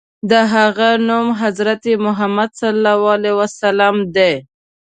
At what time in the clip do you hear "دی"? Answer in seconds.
4.15-4.33